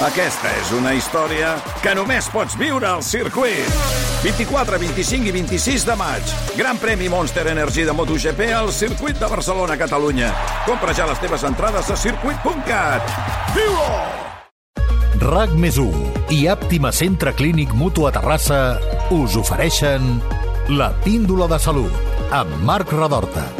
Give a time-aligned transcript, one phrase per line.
[0.00, 1.50] Aquesta és una història
[1.84, 3.68] que només pots viure al circuit.
[4.22, 6.32] 24, 25 i 26 de maig.
[6.56, 10.32] Gran premi Monster Energy de MotoGP al circuit de Barcelona, Catalunya.
[10.64, 13.12] Compra ja les teves entrades a circuit.cat.
[13.52, 13.92] Viu-ho!
[15.20, 18.80] RAC més 1 i Àptima Centre Clínic Mutu a Terrassa
[19.12, 20.14] us ofereixen
[20.80, 23.59] la píndola de salut amb Marc Radorta.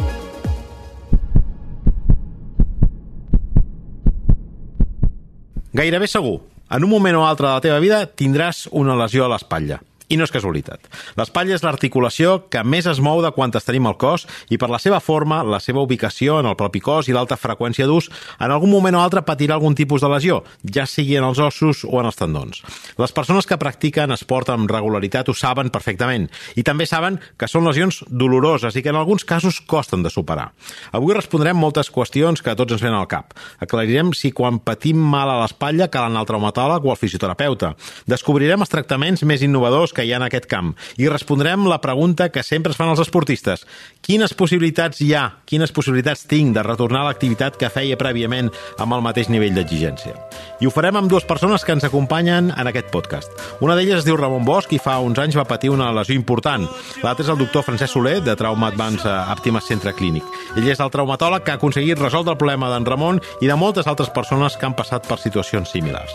[5.73, 6.41] Gairebé segur,
[6.71, 9.79] en un moment o altre de la teva vida tindràs una lesió a l'espatlla.
[10.11, 10.89] I no és casualitat.
[11.19, 14.81] L'espatlla és l'articulació que més es mou de quantes tenim al cos i per la
[14.83, 18.11] seva forma, la seva ubicació en el propi cos i l'alta freqüència d'ús,
[18.41, 21.85] en algun moment o altre patirà algun tipus de lesió, ja sigui en els ossos
[21.87, 22.63] o en els tendons.
[22.99, 26.27] Les persones que practiquen esport amb regularitat ho saben perfectament
[26.59, 30.51] i també saben que són lesions doloroses i que en alguns casos costen de superar.
[30.93, 33.37] Avui respondrem moltes qüestions que a tots ens venen al cap.
[33.63, 37.75] Aclarirem si quan patim mal a l'espatlla cal anar al traumatòleg o al fisioterapeuta.
[38.11, 40.73] Descobrirem els tractaments més innovadors que que hi ha en aquest camp.
[40.97, 43.67] I respondrem la pregunta que sempre es fan els esportistes.
[44.01, 48.49] Quines possibilitats hi ha, quines possibilitats tinc de retornar a l'activitat que feia prèviament
[48.81, 50.17] amb el mateix nivell d'exigència?
[50.61, 53.33] I ho farem amb dues persones que ens acompanyen en aquest podcast.
[53.61, 56.65] Una d'elles es diu Ramon Bosch i fa uns anys va patir una lesió important.
[57.05, 60.25] L'altre és el doctor Francesc Soler, de Trauma Advance Àptima Centre Clínic.
[60.57, 63.89] Ell és el traumatòleg que ha aconseguit resoldre el problema d'en Ramon i de moltes
[63.91, 66.15] altres persones que han passat per situacions similars.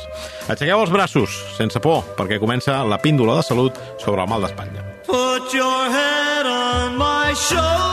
[0.50, 4.83] Aixequeu els braços, sense por, perquè comença la píndola de salut sobre el mal d'Espanya.
[5.05, 7.85] Put your head on my shoulder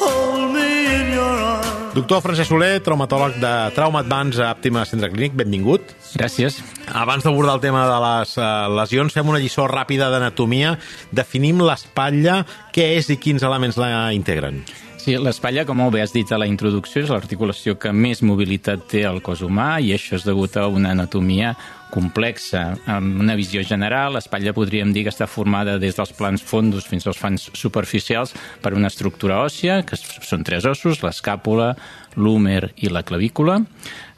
[0.00, 5.08] Hold me in your arms Doctor Francesc Soler, traumatòleg de Trauma Advance a Àptima Centre
[5.12, 5.94] Clínic, benvingut.
[6.16, 6.58] Gràcies.
[6.92, 10.74] Abans d'abordar el tema de les uh, lesions, fem una lliçó ràpida d'anatomia.
[11.16, 14.60] Definim l'espatlla, què és i quins elements la integren.
[15.06, 18.88] Sí, l'espatlla, com molt bé has dit a la introducció, és l'articulació que més mobilitat
[18.90, 21.52] té al cos humà i això és degut a una anatomia
[21.90, 22.76] complexa.
[22.90, 27.06] Amb una visió general, l'espatlla podríem dir que està formada des dels plans fondos fins
[27.06, 31.74] als plans superficials per una estructura òssia, que són tres ossos, l'escàpula,
[32.16, 33.60] l'húmer i la clavícula.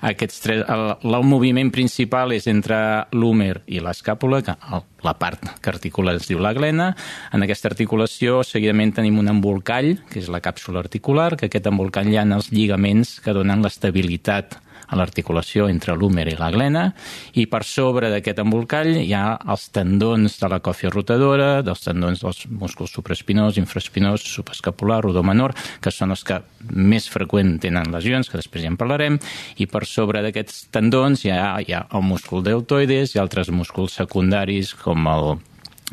[0.08, 2.78] Aquests tres, el, el moviment principal és entre
[3.10, 6.92] l'húmer i l'escàpula, que el, la part que articula es diu la glena.
[7.34, 12.12] En aquesta articulació seguidament tenim un embolcall, que és la càpsula articular, que aquest embolcall
[12.12, 16.84] hi ha els lligaments que donen l'estabilitat a l'articulació entre l'húmer i la glena,
[17.36, 22.24] i per sobre d'aquest embolcall hi ha els tendons de la còfia rotadora, dels tendons
[22.24, 25.54] dels músculs supraespinós, infraespinós, subescapular, rodó menor,
[25.84, 26.40] que són els que
[26.72, 29.20] més freqüent tenen lesions, que després ja en parlarem,
[29.60, 33.98] i per sobre d'aquests tendons hi ha, hi ha el múscul deltoides i altres músculs
[34.00, 35.38] secundaris com el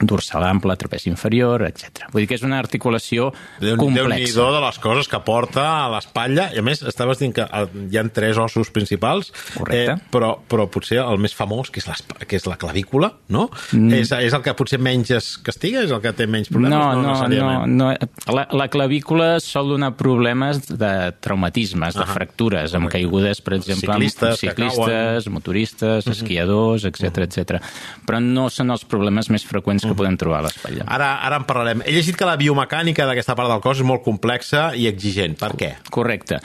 [0.01, 2.09] dorsal ample, trapezi inferior, etc.
[2.11, 3.29] Vull dir que és una articulació
[3.61, 4.35] Déu, complexa.
[4.35, 7.65] déu de les coses que porta a l'espatlla, i a més estaves dient que eh,
[7.91, 9.95] hi han tres ossos principals, Correcte.
[9.95, 13.47] eh, però, però potser el més famós, que és, que és la clavícula, no?
[13.71, 13.93] Mm.
[14.01, 16.75] És, és el que potser menys es castiga, és el que té menys problemes?
[16.75, 18.35] No, no, no, no, no.
[18.35, 22.13] La, la clavícula sol donar problemes de traumatismes, de -huh.
[22.13, 27.61] fractures, amb caigudes, per exemple, ciclistes, amb ciclistes motoristes, esquiadors, etc etc.
[28.05, 30.85] Però no són els problemes més freqüents que podem trobar a l'espatlla.
[30.97, 31.83] Ara, ara en parlarem.
[31.85, 35.37] He llegit que la biomecànica d'aquesta part del cos és molt complexa i exigent.
[35.39, 35.71] Per què?
[35.93, 36.39] Correcte.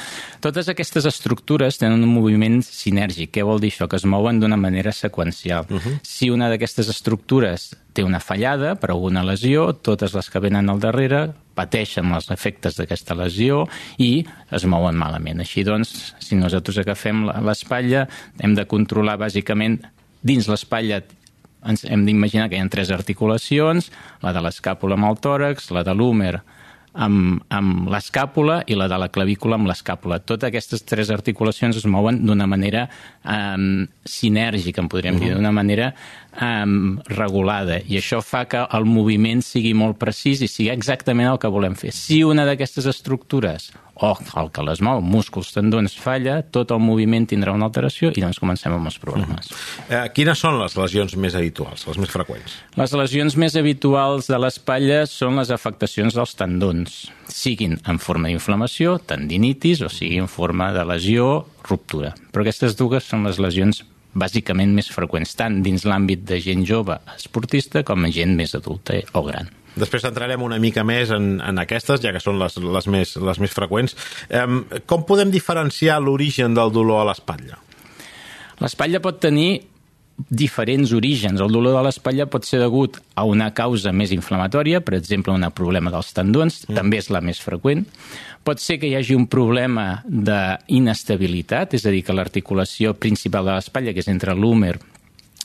[0.44, 3.34] Totes aquestes estructures tenen un moviment sinèrgic.
[3.36, 3.88] Què vol dir això?
[3.90, 5.66] Que es mouen d'una manera seqüencial.
[5.68, 5.98] Uh -huh.
[6.02, 10.80] Si una d'aquestes estructures té una fallada per alguna lesió, totes les que venen al
[10.80, 13.66] darrere pateixen els efectes d'aquesta lesió
[13.98, 15.40] i es mouen malament.
[15.40, 18.06] Així doncs, si nosaltres agafem l'espatlla,
[18.40, 19.80] hem de controlar bàsicament
[20.22, 21.02] dins l'espatlla
[21.66, 23.90] ens hem d'imaginar que hi ha tres articulacions,
[24.24, 26.38] la de l'escàpula amb el tòrax, la de l'húmer
[26.92, 30.20] amb, amb l'escàpula i la de la clavícula amb l'escàpula.
[30.26, 32.86] Totes aquestes tres articulacions es mouen d'una manera
[33.22, 35.28] um, sinèrgica, en podríem uh -huh.
[35.28, 35.94] dir, d'una manera
[36.40, 37.78] um, regulada.
[37.86, 41.74] I això fa que el moviment sigui molt precís i sigui exactament el que volem
[41.74, 41.92] fer.
[41.92, 47.26] Si una d'aquestes estructures o el que les mou, músculs, tendons, falla, tot el moviment
[47.28, 49.50] tindrà una alteració i doncs comencem amb els problemes.
[49.50, 50.06] Uh -huh.
[50.06, 52.56] eh, quines són les lesions més habituals, les més freqüents?
[52.76, 58.98] Les lesions més habituals de l'espatlla són les afectacions dels tendons, siguin en forma d'inflamació,
[58.98, 62.14] tendinitis, o sigui en forma de lesió, ruptura.
[62.32, 63.84] Però aquestes dues són les lesions
[64.14, 68.94] bàsicament més freqüents, tant dins l'àmbit de gent jove esportista com a gent més adulta
[69.12, 69.48] o gran.
[69.78, 73.42] Després entrarem una mica més en, en aquestes, ja que són les, les, més, les
[73.42, 73.96] més freqüents.
[74.34, 77.60] Um, com podem diferenciar l'origen del dolor a l'espatlla?
[78.60, 79.50] L'espatlla pot tenir
[80.28, 81.40] diferents orígens.
[81.40, 85.46] El dolor de l'espatlla pot ser degut a una causa més inflamatòria, per exemple, un
[85.54, 86.76] problema dels tendons, mm.
[86.76, 87.86] també és la més freqüent.
[88.44, 93.56] Pot ser que hi hagi un problema d'inestabilitat, és a dir, que l'articulació principal de
[93.56, 94.76] l'espatlla, que és entre l'húmer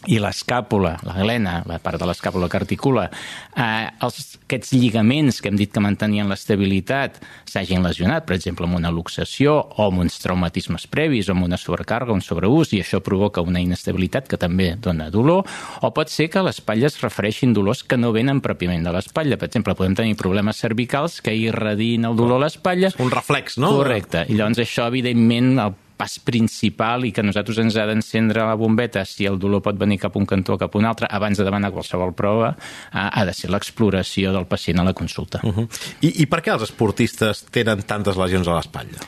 [0.08, 3.08] i l'escàpula, la glena, la part de l'escàpula que articula,
[3.56, 7.20] eh, els, aquests lligaments que hem dit que mantenien l'estabilitat
[7.50, 11.60] s'hagin lesionat, per exemple, amb una luxació o amb uns traumatismes previs o amb una
[11.62, 15.46] sobrecàrrega, un sobreús, i això provoca una inestabilitat que també dona dolor,
[15.82, 19.40] o pot ser que l'espatlla es refereixin dolors que no venen pròpiament de l'espatlla.
[19.42, 22.94] Per exemple, podem tenir problemes cervicals que irradin el dolor a l'espatlla.
[23.00, 23.74] Un reflex, no?
[23.80, 24.26] Correcte.
[24.30, 29.06] I llavors això, evidentment, el pas principal i que nosaltres ens ha d'encendre la bombeta
[29.08, 31.40] si el dolor pot venir cap a un cantó o cap a un altre abans
[31.40, 32.54] de demanar qualsevol prova
[32.92, 35.40] ha de ser l'exploració del pacient a la consulta.
[35.44, 35.68] Uh -huh.
[36.02, 39.00] I, I per què els esportistes tenen tantes lesions a l'espatlla?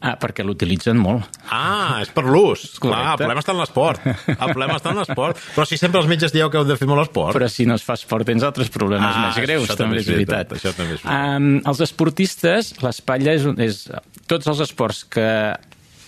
[0.00, 1.26] Ah, perquè l'utilitzen molt.
[1.52, 2.62] Ah, és per l'ús.
[2.82, 4.06] Clar, el problema està en l'esport.
[4.06, 5.42] El problema està en l'esport.
[5.52, 7.36] Però si sempre els metges dieu que heu de fer molt esport.
[7.36, 10.56] Però si no es fa esport tens altres problemes ah, més greus, també és veritat.
[10.56, 11.36] Això també és veritat.
[11.36, 13.82] Um, els esportistes, l'espatlla és, és...
[14.30, 15.28] Tots els esports que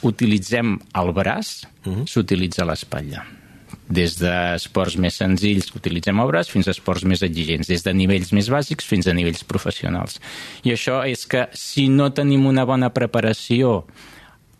[0.02, 2.00] utilitzem el braç, uh mhm.
[2.00, 2.06] -huh.
[2.06, 3.24] s'utilitza l'espatlla.
[3.88, 7.92] Des d'esports més senzills que utilitzem el braç fins a esports més exigents, des de
[7.92, 10.20] nivells més bàsics fins a nivells professionals.
[10.62, 13.84] I això és que si no tenim una bona preparació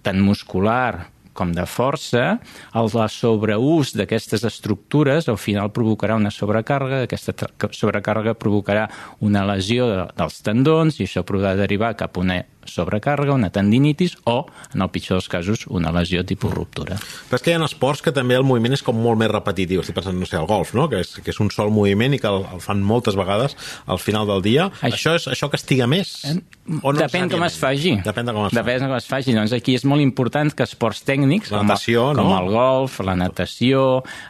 [0.03, 2.39] tant muscular com de força,
[2.77, 7.35] el sobreús d'aquestes estructures al final provocarà una sobrecàrrega, aquesta
[7.73, 8.89] sobrecàrrega provocarà
[9.21, 14.17] una lesió de, dels tendons i això podrà derivar cap a una sobrecàrrega, una tendinitis
[14.25, 16.99] o, en el pitjor dels casos, una lesió tipus ruptura.
[17.29, 19.83] Però és que hi ha esports que també el moviment és com molt més repetitiu.
[19.83, 20.89] Estic pensant, no sé, el golf, no?
[20.93, 23.57] que, és, que és un sol moviment i que el, el fan moltes vegades
[23.87, 24.69] al final del dia.
[24.81, 26.15] Això, això, és, això castiga més?
[26.29, 26.39] Eh,
[26.81, 27.97] o no Depèn com es faci.
[28.05, 29.35] Depèn de com es Depèn com es faci.
[29.37, 32.27] Doncs aquí és molt important que esports tècnics, la natació, com, no?
[32.29, 33.85] com el golf, la natació,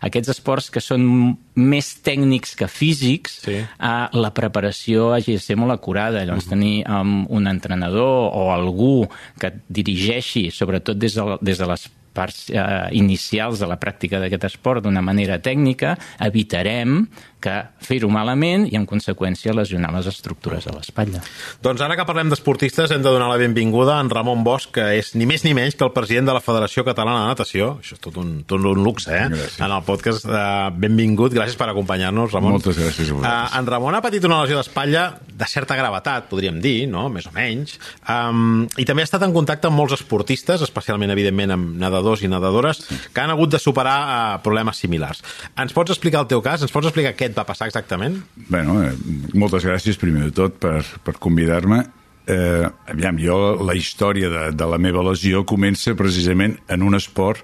[0.04, 1.04] aquests esports que són
[1.52, 3.58] més tècnics que físics, sí.
[3.60, 6.24] eh, la preparació hagi de ser molt acurada.
[6.24, 6.54] Llavors, uh -huh.
[6.56, 8.94] tenir um, un entrenador o algú
[9.40, 14.20] que et dirigeixi, sobretot des de, des de les parts eh, inicials de la pràctica
[14.20, 17.06] d'aquest esport d'una manera tècnica, evitarem
[17.42, 21.22] que fer-ho malament i, en conseqüència, lesionar les estructures de l'espatlla.
[21.64, 24.84] Doncs ara que parlem d'esportistes hem de donar la benvinguda a en Ramon Bosch, que
[24.98, 27.72] és ni més ni menys que el president de la Federació Catalana de Natació.
[27.82, 29.26] Això és tot un, tot un luxe, eh?
[29.32, 29.58] Gràcies.
[29.62, 32.56] En el podcast, uh, benvingut, gràcies per acompanyar-nos, Ramon.
[32.58, 33.52] Moltes gràcies a vosaltres.
[33.52, 35.06] Uh, en Ramon ha patit una lesió d'espatlla
[35.42, 37.08] de certa gravetat, podríem dir, no?
[37.12, 37.78] Més o menys.
[38.06, 42.30] Um, I també ha estat en contacte amb molts esportistes, especialment, evidentment, amb nedadors i
[42.30, 45.22] nedadores, que han hagut de superar uh, problemes similars.
[45.58, 46.62] Ens pots explicar el teu cas?
[46.62, 48.20] Ens pots explicar què et va passar exactament?
[48.48, 48.92] Bueno, eh,
[49.34, 51.82] moltes gràcies primer de tot per, per convidar-me.
[52.30, 57.42] Eh, aviam, jo la història de, de la meva lesió comença precisament en un esport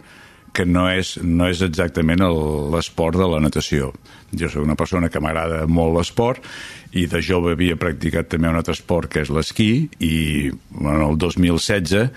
[0.54, 2.22] que no és, no és exactament
[2.72, 3.92] l'esport de la natació.
[4.34, 6.44] Jo sóc una persona que m'agrada molt l'esport
[6.98, 10.14] i de jove havia practicat també un altre esport que és l'esquí i
[10.50, 12.08] en el 2016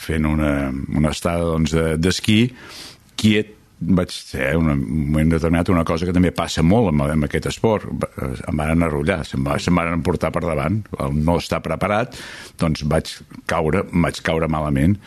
[0.00, 1.56] fent una, una estada
[2.00, 2.76] d'esquí doncs,
[3.20, 7.48] quiet vaig ser un moment determinat una cosa que també passa molt amb, amb aquest
[7.50, 7.86] esport.
[8.20, 10.82] Em van enrollar, se'm, se'm van portar per davant.
[11.00, 12.18] El no estar preparat
[12.60, 13.12] doncs vaig
[13.48, 14.98] caure, vaig caure malament.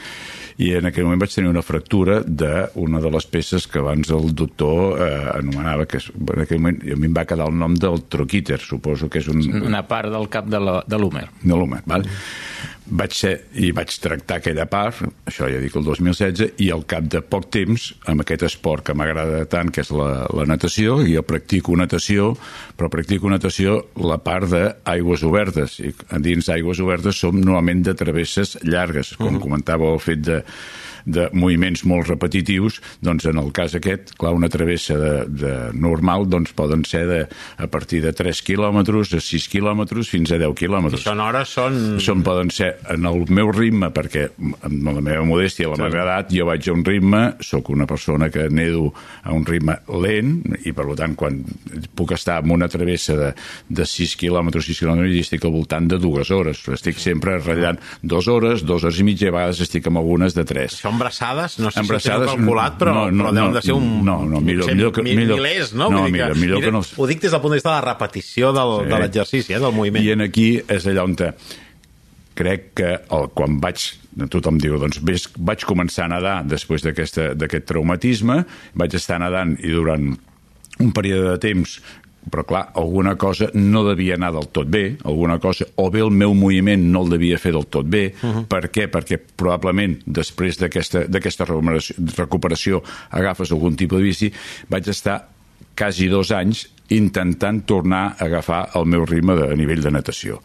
[0.61, 4.33] I en aquell moment vaig tenir una fractura d'una de les peces que abans el
[4.37, 8.03] doctor eh, anomenava que en aquell moment a mi em va quedar el nom del
[8.05, 9.41] troquíter suposo que és un...
[9.63, 11.27] una part del cap de l'húmer.
[11.41, 12.09] de l'húmer, vale?
[12.93, 17.07] Vaig ser i vaig tractar aquella part, això ja dic el 2016, i al cap
[17.09, 21.15] de poc temps, amb aquest esport que m'agrada tant, que és la, la natació, i
[21.15, 22.33] jo practico natació,
[22.77, 28.57] però practico natació la part d'aigües obertes, i dins d'aigües obertes som normalment de travesses
[28.63, 29.43] llargues, com uh -huh.
[29.47, 30.43] comentava el fet de
[31.05, 36.27] de moviments molt repetitius, doncs en el cas aquest, clar, una travessa de, de normal
[36.31, 37.19] doncs poden ser de,
[37.57, 41.03] a partir de 3 quilòmetres, a 6 quilòmetres, fins a 10 quilòmetres.
[41.03, 41.79] I són hores, són...
[42.03, 45.85] Són, poden ser en el meu ritme, perquè amb la meva modèstia, la sí.
[45.85, 48.91] meva edat, jo vaig a un ritme, sóc una persona que nedo
[49.23, 51.41] a un ritme lent, i per tant, quan
[51.97, 53.31] puc estar en una travessa de,
[53.67, 56.63] de 6 quilòmetres, 6 quilòmetres, i estic al voltant de dues hores.
[56.73, 60.35] Estic sempre ratllant dues hores, dues hores i mitja, i a vegades estic amb algunes
[60.37, 60.77] de tres.
[60.79, 63.65] Això embrassades, no sé embrassades, si ho calculat, però, no, no, però deuen no, de
[63.65, 63.89] ser un...
[64.05, 65.89] No, no, millor, millor, que, millor, milers, no?
[65.91, 66.83] No, millor, millor que no...
[66.83, 68.93] Ho dic des del punt de vista de la repetició del, sí.
[68.93, 70.05] de l'exercici, eh, del moviment.
[70.05, 71.33] I en aquí és allà on te,
[72.37, 73.87] crec que el, quan vaig
[74.33, 78.43] tothom diu, doncs ves, vaig començar a nedar després d'aquest traumatisme,
[78.77, 80.13] vaig estar nedant i durant
[80.81, 81.77] un període de temps
[82.31, 86.11] però clar, alguna cosa no devia anar del tot bé, alguna cosa, o bé el
[86.11, 88.45] meu moviment no el devia fer del tot bé, uh -huh.
[88.47, 88.89] per què?
[88.89, 94.33] Perquè probablement després d'aquesta recuperació, recuperació agafes algun tipus de bici,
[94.69, 95.27] vaig estar
[95.75, 100.41] quasi dos anys intentant tornar a agafar el meu ritme de, a nivell de natació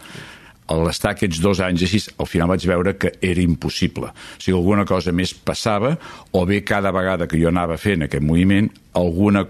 [0.68, 4.10] a l'estar aquests dos anys així, al final vaig veure que era impossible.
[4.12, 5.94] O sigui, alguna cosa més passava,
[6.32, 9.46] o bé cada vegada que jo anava fent aquest moviment, alguna,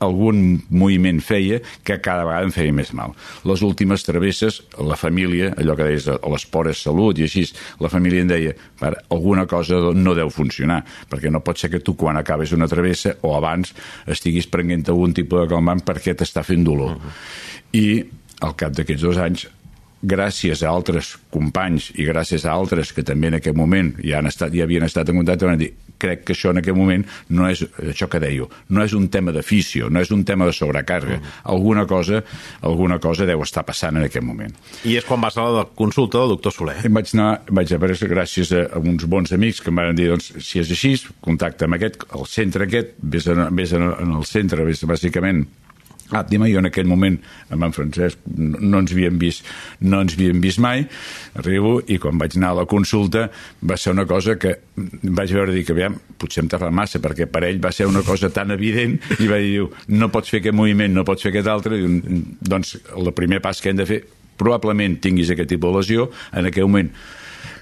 [0.00, 3.12] algun moviment feia que cada vegada em feia més mal.
[3.48, 7.44] Les últimes travesses, la família, allò que deies, l'esport és salut i així,
[7.80, 10.80] la família em deia, pare, alguna cosa no deu funcionar,
[11.10, 13.74] perquè no pot ser que tu quan acabes una travessa o abans
[14.10, 16.96] estiguis prenent algun tipus de calmant perquè t'està fent dolor.
[16.96, 17.14] Uh -huh.
[17.72, 18.04] I
[18.40, 19.48] al cap d'aquests dos anys
[20.02, 24.26] gràcies a altres companys i gràcies a altres que també en aquest moment ja, han
[24.26, 27.48] estat, ja havien estat en contacte van dir crec que això en aquest moment no
[27.50, 31.20] és això que dèieu, no és un tema d'afició no és un tema de sobrecàrrega
[31.20, 31.36] mm.
[31.54, 32.22] alguna cosa
[32.66, 34.54] alguna cosa deu estar passant en aquest moment.
[34.88, 36.78] I és quan vas a la consulta del doctor Soler.
[36.86, 40.10] Em vaig anar, vaig aparèixer gràcies a, a uns bons amics que em van dir,
[40.12, 44.14] doncs, si és així, contacta amb aquest, el centre aquest, vés, en, vés en, en
[44.20, 45.44] el centre, vés bàsicament
[46.10, 47.16] Àtima, jo en aquell moment
[47.50, 49.46] amb en Francesc no, no ens havíem vist
[49.86, 50.84] no ens havíem vist mai.
[51.38, 53.28] Arribo i quan vaig anar a la consulta
[53.62, 57.28] va ser una cosa que vaig veure dir que aviam, potser em tarda massa perquè
[57.30, 60.56] per ell va ser una cosa tan evident i va dir, no pots fer aquest
[60.56, 64.02] moviment no pots fer aquest altre i, doncs el primer pas que hem de fer
[64.40, 66.92] probablement tinguis aquest tipus de lesió en aquell moment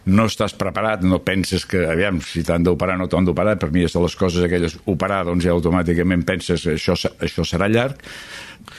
[0.08, 3.84] no estàs preparat, no penses que, aviam, si t'han d'operar no t'han d'operar, per mi
[3.86, 8.00] és de les coses aquelles operar, doncs ja automàticament penses això, això serà llarg.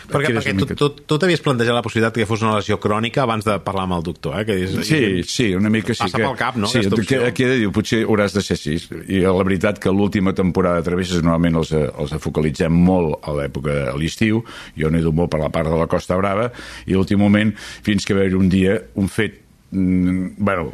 [0.09, 3.45] Perquè, perquè tu, tu, tu t'havies plantejat la possibilitat que fos una lesió crònica abans
[3.45, 4.45] de parlar amb el doctor, eh?
[4.45, 6.03] Que és, sí, sí, una mica sí.
[6.03, 6.69] Passa que, pel cap, no?
[6.69, 8.77] Sí, que, aquí he de dir, potser hauràs de ser així.
[9.09, 13.77] I la veritat que l'última temporada de travesses normalment els, els focalitzem molt a l'època
[13.93, 14.43] a l'estiu,
[14.77, 16.49] jo n'he dut molt per la part de la Costa Brava,
[16.85, 17.53] i l'últim moment,
[17.85, 20.73] fins que va haver un dia un fet mm, bueno,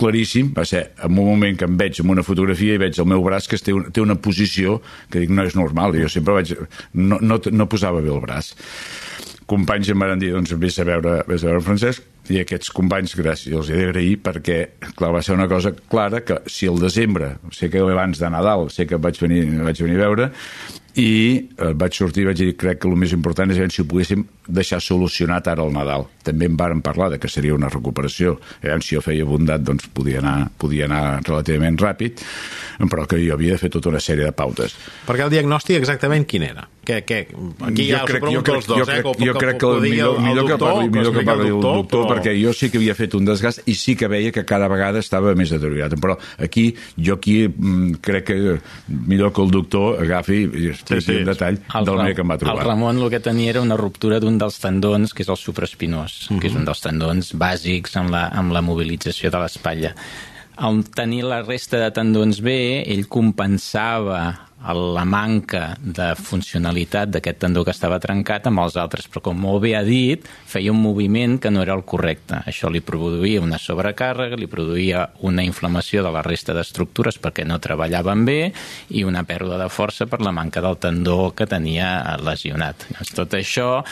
[0.00, 0.52] claríssim.
[0.56, 3.24] Va ser en un moment que em veig en una fotografia i veig el meu
[3.24, 4.80] braç que té, un, té una posició
[5.12, 6.54] que dic no és normal, jo sempre vaig,
[6.94, 8.54] no, no, no posava bé el braç.
[9.46, 13.14] Companys em van dir, doncs vés a veure, vés a veure Francesc, i aquests companys,
[13.18, 14.58] gràcies, els he d'agrair perquè,
[14.98, 18.68] clar, va ser una cosa clara que si el desembre, sé que abans de Nadal,
[18.74, 20.32] sé que vaig venir, vaig venir a veure,
[20.96, 23.88] i eh, vaig sortir i vaig dir crec que el més important és si ho
[23.88, 26.06] poguéssim deixar solucionat ara al Nadal.
[26.24, 28.36] També en vàrem parlar de que seria una recuperació.
[28.62, 32.22] Eh, si jo feia bondat, doncs podia anar, podia anar relativament ràpid,
[32.88, 34.76] però que jo havia de fer tota una sèrie de pautes.
[35.06, 36.64] Perquè el diagnòstic exactament quin era?
[36.86, 37.24] Que, que,
[37.66, 39.26] aquí ja jo crec, jo crec, els dos, jo crec, eh?
[39.26, 42.15] jo crec que, el millor, millor, que parli, millor que parli el doctor, doctor però...
[42.16, 45.02] perquè jo sí que havia fet un desgast i sí que veia que cada vegada
[45.02, 45.96] estava més deteriorat.
[46.00, 48.38] Però aquí, jo aquí mm, crec que
[48.88, 51.18] millor que el doctor agafi i sí, sí.
[51.20, 52.62] en detall el del que em va trobar.
[52.62, 56.30] El Ramon el que tenia era una ruptura d'un dels tendons, que és el supraespinós,
[56.30, 56.40] uh -huh.
[56.40, 59.94] que és un dels tendons bàsics amb la, amb la mobilització de l'espatlla.
[60.56, 64.20] Al tenir la resta de tendons bé, ell compensava
[64.74, 69.60] la manca de funcionalitat d'aquest tendó que estava trencat amb els altres, però com molt
[69.62, 72.40] bé ha dit, feia un moviment que no era el correcte.
[72.48, 77.60] Això li produïa una sobrecàrrega, li produïa una inflamació de la resta d'estructures perquè no
[77.60, 78.40] treballaven bé
[78.96, 82.88] i una pèrdua de força per la manca del tendó que tenia lesionat.
[83.14, 83.84] Tot això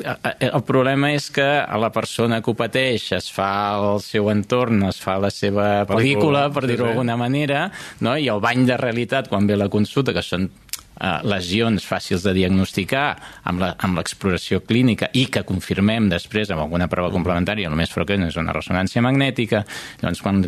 [0.00, 4.86] el problema és que a la persona que ho pateix es fa el seu entorn,
[4.88, 7.66] es fa la seva pel·lícula, per dir-ho d'alguna manera,
[8.00, 8.16] no?
[8.16, 12.32] i el bany de realitat, quan ve la consulta, que són eh, lesions fàcils de
[12.38, 13.04] diagnosticar
[13.44, 18.38] amb l'exploració clínica i que confirmem després amb alguna prova complementària, el més freqüent és
[18.40, 19.60] una ressonància magnètica,
[20.00, 20.40] doncs quan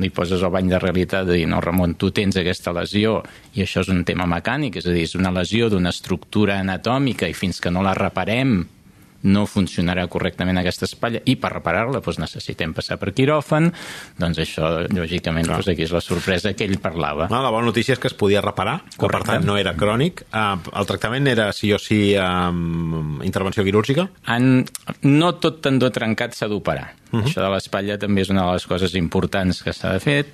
[0.00, 3.18] li poses el bany de realitat i dir, no, Ramon, tu tens aquesta lesió
[3.52, 7.28] i això és un tema mecànic, és a dir, és una lesió d'una estructura anatòmica
[7.28, 8.62] i fins que no la reparem
[9.26, 13.70] no funcionarà correctament aquesta espatlla i per reparar-la doncs necessitem passar per quiròfan,
[14.20, 17.28] doncs això, lògicament, doncs aquí és la sorpresa que ell parlava.
[17.32, 20.26] No, la bona notícia és que es podia reparar, que per tant no era crònic.
[20.30, 24.08] Uh, el tractament era sí o sí um, intervenció quirúrgica?
[24.32, 24.64] En,
[25.06, 26.92] no tot tendó trencat s'ha d'operar.
[27.10, 27.22] Uh mhm.
[27.22, 27.28] -huh.
[27.28, 30.26] Això de l'espatlla també és una de les coses importants que s'ha de fer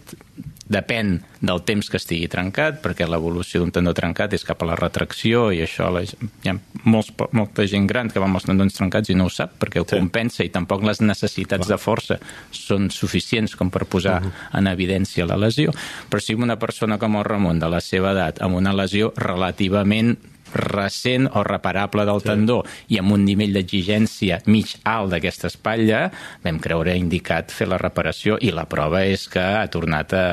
[0.71, 4.77] depèn del temps que estigui trencat, perquè l'evolució d'un tendó trencat és cap a la
[4.79, 6.55] retracció i això la, hi ha
[6.85, 9.83] molts, molta gent gran que va amb els tendons trencats i no ho sap perquè
[9.83, 9.99] ho sí.
[9.99, 11.77] compensa i tampoc les necessitats Clar.
[11.77, 12.19] de força
[12.55, 14.59] són suficients com per posar uh -huh.
[14.59, 15.73] en evidència la lesió.
[16.11, 20.17] Però si una persona com el Ramon de la seva edat amb una lesió relativament
[20.55, 22.61] recent o reparable del tendó
[22.93, 26.05] i amb un nivell d'exigència mig alt d'aquesta espatlla,
[26.45, 30.25] vam creure indicat fer la reparació i la prova és que ha tornat a,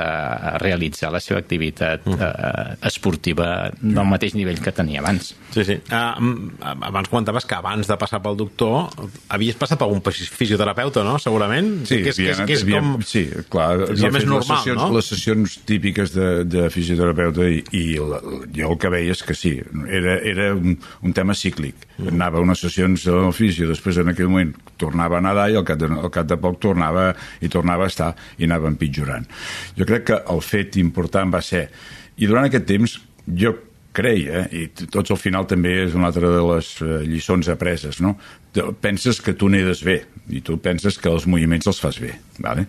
[0.53, 5.33] a realitzar la seva activitat uh, esportiva del mateix nivell que tenia abans.
[5.53, 5.79] Sí, sí.
[5.89, 8.89] Uh, abans comentaves que abans de passar pel doctor
[9.33, 11.17] havies passat per un fisioterapeuta, no?
[11.21, 11.71] Segurament.
[11.89, 13.05] Sí, que és, havia, que és, que és havia, com...
[13.05, 14.89] sí, clar, és el més normal, les sessions, no?
[14.97, 18.21] les sessions típiques de, de fisioterapeuta i, i la,
[18.55, 19.55] jo el que veia és que sí,
[19.87, 21.87] era, era un, un tema cíclic.
[21.97, 22.11] Mm.
[22.15, 25.67] Anava a unes sessions al fisio, després en aquell moment tornava a nedar i al
[25.67, 27.11] cap de, al cap de poc tornava
[27.41, 29.27] i tornava a estar i anava empitjorant.
[29.77, 31.67] Jo crec que el fet important va ser
[32.19, 32.99] i durant aquest temps
[33.39, 33.55] jo
[33.95, 38.15] creia, i tots al final també és una altra de les eh, lliçons apreses, no?
[38.81, 42.67] penses que tu nedes bé i tu penses que els moviments els fas bé vale?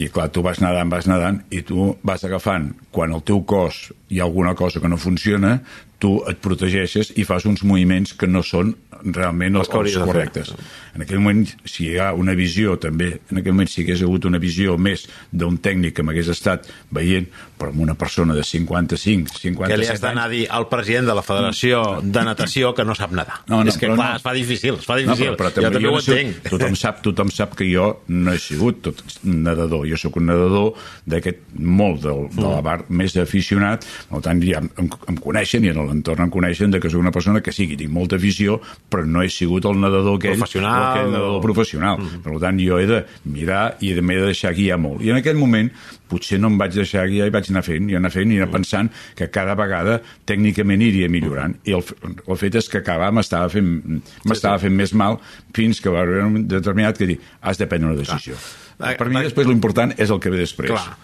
[0.00, 3.90] i clar, tu vas nedant, vas nedant i tu vas agafant quan el teu cos
[4.10, 5.58] hi ha alguna cosa que no funciona
[6.00, 8.72] tu et protegeixes i fas uns moviments que no són
[9.04, 10.50] realment els, els correctes.
[10.96, 14.26] En aquell moment, si hi ha una visió també, en aquell moment si hagués hagut
[14.28, 17.28] una visió més d'un tècnic que m'hagués estat veient,
[17.60, 21.08] però amb una persona de 55, 57 Que li has d'anar a dir al president
[21.12, 23.40] de la Federació de Natació que no sap nedar.
[23.48, 24.08] No, no, és que, clar, no.
[24.20, 25.34] es fa difícil, es fa No, difícil.
[25.36, 26.42] però, però també jo també jo ho no entenc.
[26.48, 29.86] tothom sap, tothom sap que jo no he sigut tot nedador.
[29.90, 30.72] Jo sóc un nedador
[31.06, 32.50] d'aquest molt del, de Mm.
[32.54, 36.70] la bar més aficionat, per tant ja em, em coneixen i en l'entorn em coneixen
[36.70, 39.64] de que sóc una persona que sí, que tinc molta afició, però no he sigut
[39.66, 40.80] el nedador aquell, Professional.
[40.80, 41.98] o aquell nedador professional.
[42.00, 42.22] Mm.
[42.24, 45.02] Per tant, jo he de mirar i m'he de deixar guiar molt.
[45.02, 45.70] I en aquell moment
[46.10, 48.50] potser no em vaig deixar guiar i vaig anar fent, i anar fent, i anar
[48.50, 51.54] pensant que cada vegada tècnicament iria millorant.
[51.64, 51.84] I el,
[52.26, 55.18] el fet és que acabar m'estava fent, m'estava fent més mal
[55.54, 58.34] fins que va haver un determinat que dir, has de prendre una decisió.
[58.34, 58.58] Clar.
[58.80, 60.72] Per mi després l'important és el que ve després.
[60.72, 60.96] Clar.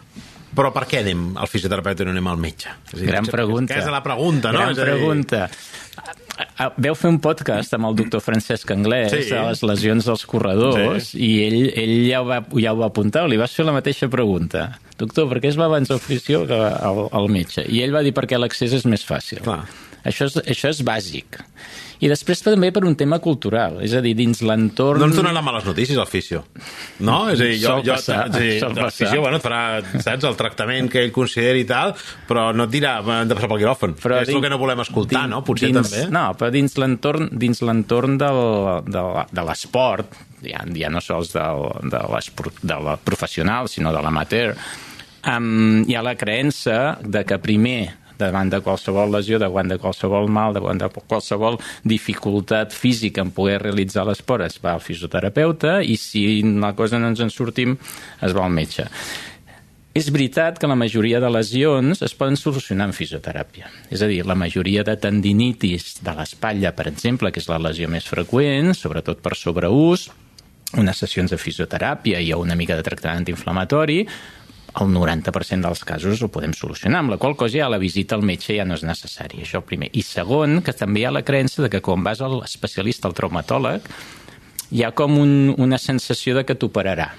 [0.56, 2.70] Però per què anem al fisioterapeuta i no anem al metge?
[2.92, 3.76] És dir, Gran pregunta.
[3.76, 4.62] És la pregunta, no?
[4.62, 5.48] Gran És a dir, pregunta.
[6.80, 9.22] Veu fer un podcast amb el doctor Francesc Anglès Sí.
[9.28, 9.34] sí.
[9.36, 11.20] a les lesions dels corredors sí.
[11.24, 14.08] i ell, ell ja, ho va, ja ho va apuntar, li vas fer la mateixa
[14.12, 14.66] pregunta.
[15.00, 17.64] Doctor, per què es va abans al fisio que al, al metge?
[17.68, 19.42] I ell va dir perquè l'accés és més fàcil.
[19.44, 19.62] Clar.
[20.06, 21.40] Això és, això és bàsic.
[22.04, 25.00] I després també per un tema cultural, és a dir, dins l'entorn...
[25.00, 26.42] No ens donarà males notícies al fisio.
[27.00, 27.22] No?
[27.32, 29.60] És a dir, jo, Sol jo, passar, dir, sol el fisio, bueno, et farà,
[30.04, 31.94] saps, el tractament que ell consideri i tal,
[32.28, 33.96] però no et dirà, hem de passar pel quiròfan.
[34.02, 35.42] Però és dins- el que no volem escoltar, dins- no?
[35.46, 36.06] Potser dins, també.
[36.12, 38.42] No, però dins l'entorn dins l'entorn del,
[38.92, 40.12] de, de l'esport,
[40.44, 42.02] ja, ja no sols del, de,
[42.62, 44.52] de la professional, sinó de l'amateur,
[45.26, 50.28] um, hi ha la creença de que primer davant de qualsevol lesió, davant de qualsevol
[50.32, 55.96] mal, davant de qualsevol dificultat física en poder realitzar l'esport, es va al fisioterapeuta i
[56.00, 57.76] si la cosa no ens en sortim,
[58.22, 58.88] es va al metge.
[59.96, 63.70] És veritat que la majoria de lesions es poden solucionar amb fisioteràpia.
[63.88, 67.88] És a dir, la majoria de tendinitis de l'espatlla, per exemple, que és la lesió
[67.88, 70.10] més freqüent, sobretot per sobreús,
[70.76, 74.02] unes sessions de fisioteràpia i una mica de tractament antiinflamatori,
[74.80, 78.22] el 90% dels casos ho podem solucionar, amb la qual cosa ja la visita al
[78.22, 79.88] metge ja no és necessària, això primer.
[79.92, 83.14] I segon, que també hi ha la creença de que quan vas al especialista, al
[83.14, 83.80] traumatòleg,
[84.72, 87.12] hi ha com un, una sensació de que t'operarà.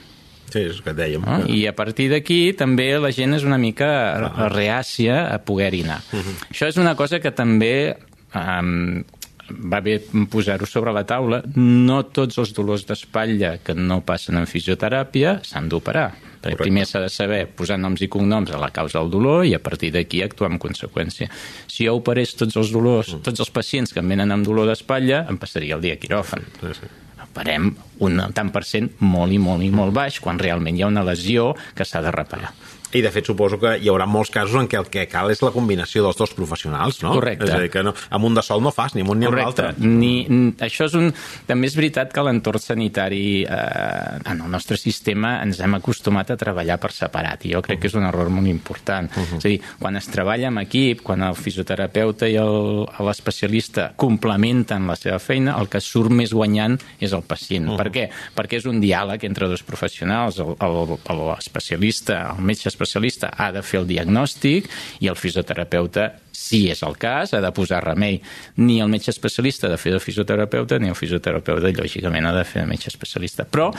[0.52, 1.26] Sí, és el que dèiem.
[1.26, 1.42] No?
[1.52, 4.48] I a partir d'aquí també la gent és una mica Ah.
[4.50, 6.02] reàcia a poder-hi anar.
[6.14, 6.24] Uh Mhm.
[6.24, 6.52] -huh.
[6.54, 7.98] Això és una cosa que també
[8.36, 9.04] um,
[9.52, 10.00] va bé
[10.32, 11.42] posar-ho sobre la taula.
[11.56, 16.12] No tots els dolors d'espatlla que no passen en fisioteràpia s'han d'operar.
[16.38, 16.64] Perquè Correcte.
[16.64, 19.60] primer s'ha de saber posar noms i cognoms a la causa del dolor i a
[19.60, 21.30] partir d'aquí actuar en conseqüència.
[21.68, 23.22] Si jo operés tots els dolors, Mm.
[23.24, 26.42] tots els pacients que em venen amb dolor d'espatlla, em passaria el dia a quiròfan
[26.62, 26.88] Sí, sí.
[27.34, 30.88] farem un tant per cent molt i molt i molt baix quan realment hi ha
[30.88, 32.52] una lesió que s'ha de reparar.
[32.94, 35.42] I, de fet, suposo que hi haurà molts casos en què el que cal és
[35.42, 37.12] la combinació dels dos professionals, no?
[37.14, 37.44] Correcte.
[37.46, 39.26] És a dir, que no, amb un de sol no fas, ni amb un ni
[39.26, 39.74] amb l'altre.
[39.78, 41.14] Ni, això és un...
[41.48, 46.38] També és veritat que l'entorn sanitari eh, en el nostre sistema ens hem acostumat a
[46.38, 49.12] treballar per separat i jo crec que és un error molt important.
[49.18, 49.38] Uh -huh.
[49.38, 54.88] És a dir, quan es treballa en equip, quan el fisioterapeuta i el- l'especialista complementen
[54.88, 57.68] la seva feina, el que surt més guanyant és el pacient.
[57.68, 57.78] Uh -huh.
[57.78, 58.10] Per què?
[58.36, 60.40] Perquè és un diàleg entre dos professionals.
[60.40, 60.98] El- el-
[61.38, 64.70] L'especialista, el metge especialista ha de fer el diagnòstic
[65.02, 68.20] i el fisioterapeuta si és el cas, ha de posar remei.
[68.62, 72.46] Ni el metge especialista ha de fer de fisioterapeuta, ni el fisioterapeuta, lògicament, ha de
[72.46, 73.48] fer de metge especialista.
[73.50, 73.72] Però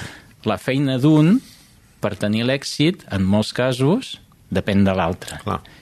[0.49, 1.37] la feina d'un,
[2.03, 4.17] per tenir l'èxit, en molts casos,
[4.51, 5.39] depèn de l'altre.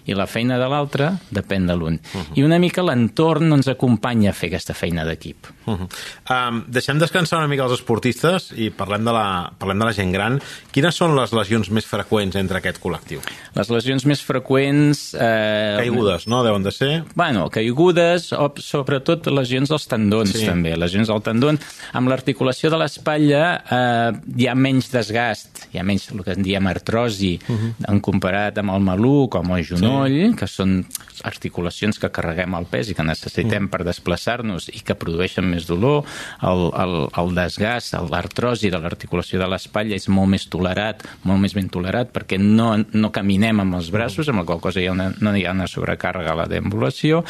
[0.06, 1.94] I la feina de l'altre depèn de l'un.
[1.94, 2.32] Uh -huh.
[2.34, 5.46] I una mica l'entorn ens acompanya a fer aquesta feina d'equip.
[5.66, 6.48] Uh -huh.
[6.48, 10.12] um, deixem descansar una mica els esportistes i parlem de, la, parlem de la gent
[10.12, 10.40] gran.
[10.72, 13.20] Quines són les lesions més freqüents entre aquest col·lectiu?
[13.54, 15.14] Les lesions més freqüents...
[15.14, 15.76] Eh...
[15.78, 16.42] Caigudes, no?
[16.42, 17.04] Deuen de ser?
[17.14, 20.46] Bueno, caigudes, o sobretot lesions dels tendons, Sí.
[20.46, 20.76] també.
[20.76, 21.58] Lesions del tendon.
[21.92, 26.42] Amb l'articulació de l'espatlla eh, hi ha menys desgast, hi ha menys el que en
[26.42, 27.72] diem artrosi, uh -huh.
[27.88, 30.36] en comparat amb el maluc o amb el genoll, sí.
[30.36, 30.84] que són
[31.24, 33.70] articulacions que carreguem el pes i que necessitem uh -huh.
[33.70, 36.04] per desplaçar-nos i que produeixen més dolor.
[36.42, 41.54] El, el, el desgast, l'artrosi de l'articulació de l'espatlla és molt més tolerat, molt més
[41.54, 44.92] ben tolerat, perquè no, no caminem amb els braços, amb la qual cosa hi ha
[44.92, 47.24] una, no hi ha una sobrecàrrega a la deambulació,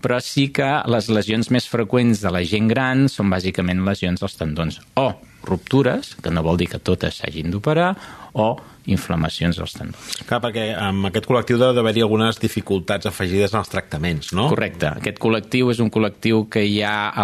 [0.00, 4.36] però sí que les lesions més freqüents de la gent gran són bàsicament lesions dels
[4.36, 4.80] tendons.
[5.00, 5.14] O
[5.46, 7.92] ruptures, que no vol dir que totes s'hagin d'operar,
[8.34, 8.54] o
[8.90, 10.16] inflamacions dels tendons.
[10.28, 14.48] Clar, perquè amb aquest col·lectiu deu d'haver-hi algunes dificultats afegides en els tractaments, no?
[14.52, 14.90] Correcte.
[15.00, 17.14] Aquest col·lectiu és un col·lectiu que ja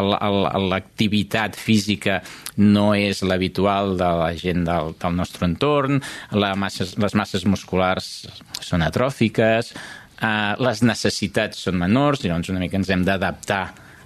[0.71, 2.21] l'activitat física
[2.61, 6.01] no és l'habitual de la gent del, del nostre entorn,
[6.33, 8.11] la masses, les masses musculars
[8.65, 9.75] són atròfiques,
[10.21, 13.65] eh, les necessitats són menors, llavors una mica ens hem d'adaptar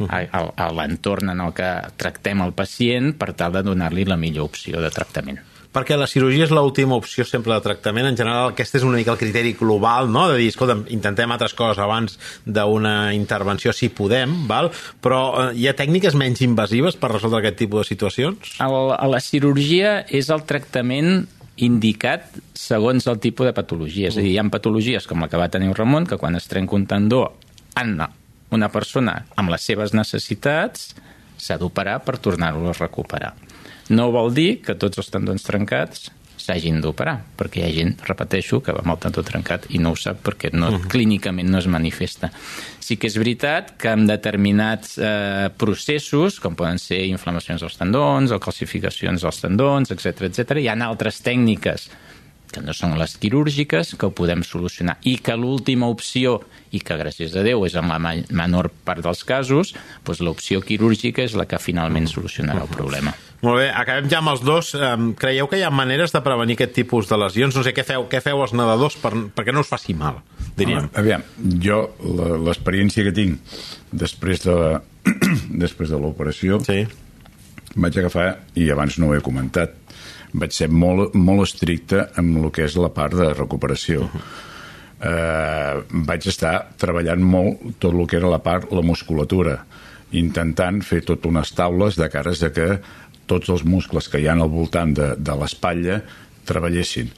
[0.08, 4.80] a, l'entorn en el que tractem el pacient per tal de donar-li la millor opció
[4.82, 5.40] de tractament.
[5.74, 8.06] Perquè la cirurgia és l'última opció sempre de tractament.
[8.06, 10.28] En general, aquest és una mica el criteri global, no?
[10.30, 12.14] de dir, escolta, intentem altres coses abans
[12.46, 14.70] d'una intervenció, si podem, val?
[15.02, 18.54] però eh, hi ha tècniques menys invasives per resoldre aquest tipus de situacions?
[18.62, 21.24] El, la cirurgia és el tractament
[21.56, 24.12] indicat segons el tipus de patologia.
[24.12, 26.46] És a dir, hi ha patologies com la que va tenir Ramon, que quan es
[26.50, 27.26] trenca un tendó
[27.74, 27.98] en
[28.54, 30.92] una persona amb les seves necessitats
[31.36, 33.34] s'ha d'operar per tornar-lo a recuperar.
[33.92, 36.08] No vol dir que tots els tendons trencats
[36.44, 39.94] s'hagin d'operar, perquè hi ha gent, repeteixo, que va amb el tendó trencat i no
[39.94, 40.88] ho sap perquè no, uh -huh.
[40.92, 42.30] clínicament no es manifesta.
[42.80, 48.30] Sí que és veritat que amb determinats eh, processos, com poden ser inflamacions dels tendons
[48.30, 51.88] o calcificacions dels tendons, etc etc, hi ha altres tècniques
[52.54, 54.96] que no són les quirúrgiques, que ho podem solucionar.
[55.02, 56.38] I que l'última opció,
[56.74, 59.74] i que gràcies a Déu és en la menor part dels casos,
[60.06, 63.12] doncs l'opció quirúrgica és la que finalment solucionarà el problema.
[63.44, 64.70] Molt bé, acabem ja amb els dos.
[64.78, 67.52] Um, creieu que hi ha maneres de prevenir aquest tipus de lesions?
[67.58, 70.22] No sé, què feu, què feu els nedadors per, perquè no us faci mal,
[70.56, 70.86] diríem?
[70.86, 71.26] Home, aviam,
[71.60, 71.82] jo
[72.46, 73.60] l'experiència que tinc
[73.92, 74.56] després de,
[75.64, 76.86] després de l'operació Sí.
[77.76, 79.74] vaig agafar, i abans no ho he comentat,
[80.34, 84.02] vaig ser molt, molt estricte amb el que és la part de recuperació.
[84.02, 84.24] Uh -huh.
[85.04, 89.64] eh, vaig estar treballant molt tot el que era la part, la musculatura,
[90.12, 92.80] intentant fer tot unes taules de cares a que
[93.26, 96.02] tots els muscles que hi ha al voltant de, de l'espatlla
[96.44, 97.10] treballessin.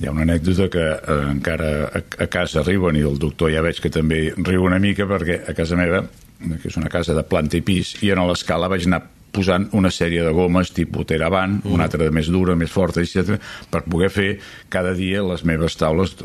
[0.00, 3.62] Hi ha una anècdota que eh, encara a, a casa riuen i el doctor ja
[3.62, 6.04] veig que també riu una mica perquè a casa meva,
[6.40, 9.90] que és una casa de planta i pis, i en l'escala vaig anar posant una
[9.94, 11.72] sèrie de gomes tipus Teraban, mm.
[11.74, 13.36] una altra de més dura, més forta, etc,
[13.70, 14.30] per poder fer
[14.72, 16.16] cada dia les meves taules.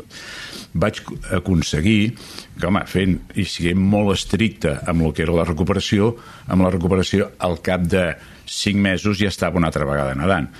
[0.76, 1.00] Vaig
[1.32, 6.14] aconseguir que, home, fent i siguent molt estricte amb el que era la recuperació,
[6.48, 8.10] amb la recuperació al cap de
[8.46, 10.50] 5 mesos ja estava una altra vegada nedant.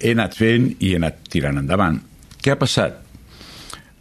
[0.00, 2.00] He anat fent i he anat tirant endavant.
[2.42, 3.00] Què ha passat?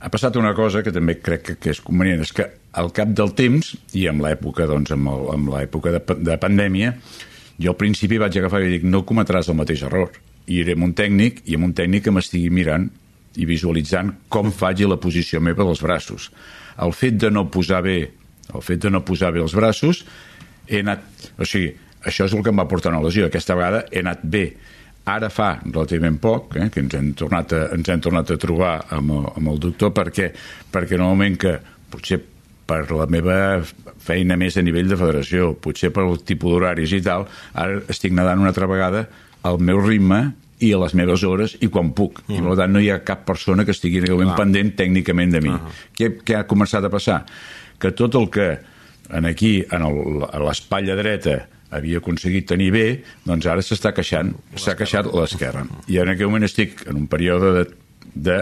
[0.03, 3.13] Ha passat una cosa que també crec que, que és convenient, és que al cap
[3.15, 6.95] del temps, i amb l'època doncs, amb el- amb l'època de, de pandèmia,
[7.63, 10.11] jo al principi vaig agafar i dic, no cometràs el mateix error.
[10.47, 12.89] I iré amb un tècnic, i amb un tècnic que m'estigui mirant
[13.39, 16.29] i visualitzant com faig la posició meva dels braços.
[16.83, 17.97] El fet de no posar bé,
[18.53, 20.03] el fet de no posar bé els braços,
[20.67, 21.05] he anat...
[21.39, 21.71] O sigui,
[22.03, 23.27] això és el que em va portar una lesió.
[23.27, 24.45] Aquesta vegada he anat bé.
[25.09, 28.75] Ara fa relativament poc eh, que ens hem tornat a, ens hem tornat a trobar
[28.95, 30.29] amb el, amb el doctor perquè,
[30.71, 31.57] perquè en el moment que
[31.91, 32.21] potser
[32.65, 33.35] per la meva
[34.03, 38.15] feina més a nivell de federació, potser per el tipus d'horaris i tal, ara estic
[38.15, 39.07] nedant una altra vegada
[39.43, 42.21] al meu ritme i a les meves hores i quan puc.
[42.27, 42.35] Mm.
[42.37, 44.37] I per tant no hi ha cap persona que estigui realment Clar.
[44.45, 45.49] pendent tècnicament de mi.
[45.49, 45.73] Uh -huh.
[45.97, 47.25] què, què ha començat a passar?
[47.79, 48.59] Que tot el que
[49.09, 54.33] en aquí, en el- a l'espatlla dreta, havia aconseguit tenir bé, doncs ara s'està queixant,
[54.55, 55.65] s'ha queixat l'esquerra.
[55.87, 57.63] I en aquell moment estic en un període de,
[58.13, 58.37] de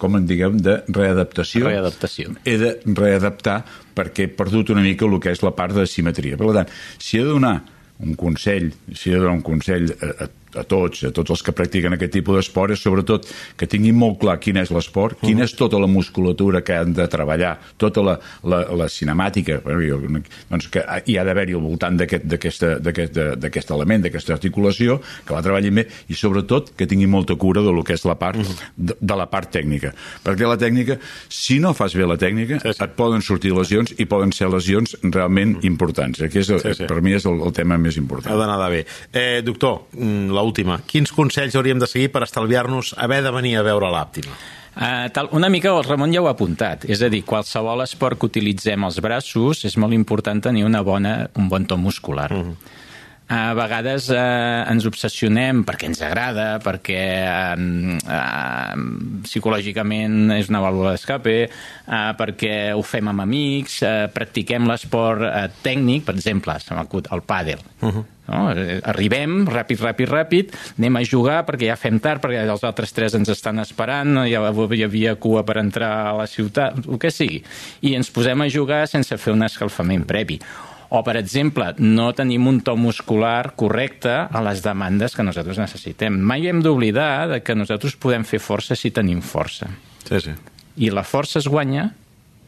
[0.00, 1.66] com en diguem, de readaptació.
[1.68, 2.34] Readaptació.
[2.44, 3.62] He de readaptar
[3.96, 6.38] perquè he perdut una mica el que és la part de simetria.
[6.40, 7.56] Per tant, si he de donar
[8.04, 11.42] un consell, si he de donar un consell a, a a tots, a tots els
[11.44, 13.26] que practiquen aquest tipus d'esport, és sobretot
[13.58, 17.06] que tinguin molt clar quin és l'esport, quina és tota la musculatura que han de
[17.10, 24.06] treballar, tota la, la, la cinemàtica, doncs que hi ha d'haver-hi al voltant d'aquest element,
[24.06, 27.96] d'aquesta articulació, que la treballin bé, i sobretot que tinguin molta cura de lo que
[27.96, 28.40] és la part,
[28.76, 29.92] de, de la part tècnica.
[30.24, 30.98] Perquè la tècnica,
[31.32, 32.84] si no fas bé la tècnica, sí, sí.
[32.84, 36.22] et poden sortir lesions i poden ser lesions realment importants.
[36.24, 36.88] Aquí és, sí, sí.
[36.88, 38.32] per mi és el, el tema més important.
[38.32, 38.82] Ha d'anar bé.
[39.12, 40.80] Eh, doctor, mm, la última.
[40.86, 44.36] Quins consells hauríem de seguir per estalviar-nos haver de venir a veure l'àptima?
[44.76, 48.20] Uh, tal, una mica el Ramon ja ho ha apuntat, és a dir, qualsevol esport
[48.20, 52.32] que utilitzem els braços és molt important tenir una bona, un bon to muscular.
[52.32, 52.84] Uh -huh
[53.28, 58.82] a vegades eh, ens obsessionem perquè ens agrada, perquè eh, eh,
[59.26, 65.48] psicològicament és una vàlvula d'escape, eh, perquè ho fem amb amics, eh, practiquem l'esport eh,
[65.64, 67.64] tècnic, per exemple, el pàdel.
[67.80, 68.04] Uh -huh.
[68.26, 68.48] No?
[68.82, 73.14] Arribem, ràpid, ràpid, ràpid, anem a jugar perquè ja fem tard, perquè els altres tres
[73.14, 77.42] ens estan esperant, ja hi havia cua per entrar a la ciutat, el que sigui.
[77.82, 80.40] I ens posem a jugar sense fer un escalfament previ
[80.88, 86.18] o, per exemple, no tenim un to muscular correcte a les demandes que nosaltres necessitem.
[86.22, 89.68] Mai hem d'oblidar que nosaltres podem fer força si tenim força.
[90.06, 90.34] Sí, sí.
[90.76, 91.90] I la força es guanya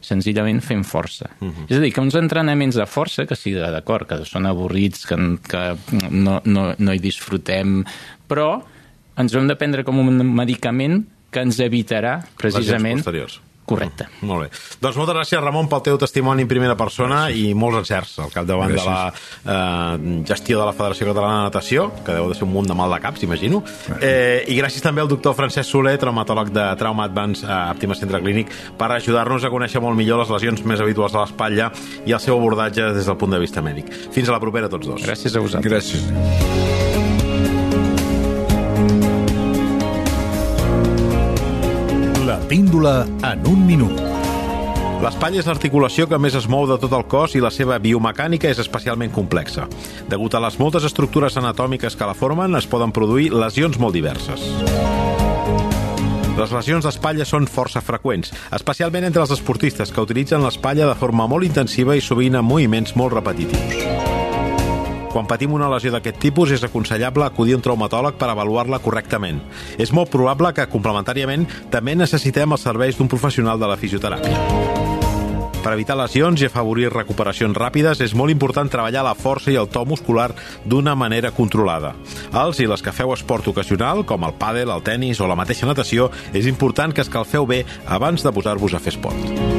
[0.01, 1.29] senzillament fent força.
[1.39, 1.51] Uh mhm.
[1.51, 1.65] -huh.
[1.69, 5.15] És a dir, que uns entrenaments de força, que sí, d'acord, que són avorrits, que,
[5.47, 5.75] que
[6.09, 7.83] no, no, no hi disfrutem,
[8.27, 8.63] però
[9.17, 13.03] ens ho hem de prendre com un medicament que ens evitarà precisament
[13.69, 14.07] Correcte.
[14.09, 14.49] Mm, molt bé.
[14.81, 17.51] Doncs moltes gràcies, Ramon, pel teu testimoni en primera persona gràcies.
[17.51, 18.85] i molts encerts al capdavant gràcies.
[19.45, 22.53] de la eh, gestió de la Federació Catalana de Natació, que deu de ser un
[22.53, 23.61] munt de mal de caps, imagino.
[24.01, 28.21] Eh, I gràcies també al doctor Francesc Soler, traumatòleg de Trauma Advance a Àptima Centre
[28.23, 31.71] Clínic, per ajudar-nos a conèixer molt millor les lesions més habituals a l'espatlla
[32.05, 33.93] i el seu abordatge des del punt de vista mèdic.
[34.11, 35.05] Fins a la propera tots dos.
[35.05, 35.93] Gràcies a vosaltres.
[35.93, 36.68] Gràcies.
[42.49, 43.99] Píndola en un minut.
[44.99, 48.49] L'espatlla és l'articulació que més es mou de tot el cos i la seva biomecànica
[48.49, 49.69] és especialment complexa.
[50.09, 54.43] Degut a les moltes estructures anatòmiques que la formen, es poden produir lesions molt diverses.
[56.39, 61.29] Les lesions d'espatlla són força freqüents, especialment entre els esportistes que utilitzen l'espatlla de forma
[61.31, 64.08] molt intensiva i sovint amb moviments molt repetitius.
[65.19, 69.41] Quan patim una lesió d'aquest tipus és aconsellable acudir a un traumatòleg per avaluar-la correctament.
[69.75, 74.39] És molt probable que, complementàriament, també necessitem els serveis d'un professional de la fisioteràpia.
[75.59, 79.67] Per evitar lesions i afavorir recuperacions ràpides és molt important treballar la força i el
[79.67, 80.29] to muscular
[80.63, 81.97] d'una manera controlada.
[82.31, 85.67] Els i les que feu esport ocasional, com el pàdel, el tennis o la mateixa
[85.67, 89.58] natació, és important que escalfeu bé abans de posar-vos a fer esport.